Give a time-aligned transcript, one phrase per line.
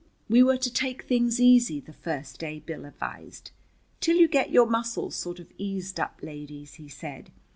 [0.27, 3.51] We were to take things easy the first day, Bill advised.
[3.99, 7.31] "Till you get your muscles sort of eased up, ladies," he said.